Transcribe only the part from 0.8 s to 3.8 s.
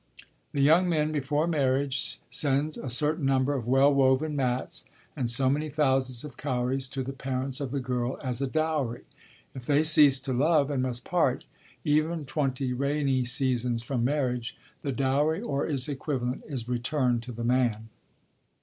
man before marriage sends a certain number of